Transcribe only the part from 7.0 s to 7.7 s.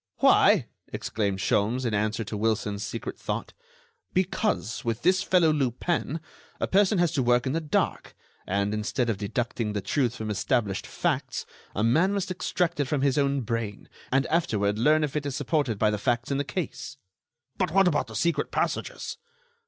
to work in the